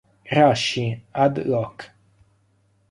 [0.35, 0.85] Rashi,
[1.23, 1.77] "ad loc.